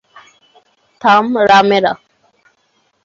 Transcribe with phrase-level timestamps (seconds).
[1.01, 1.93] থাম, রাম্যারা।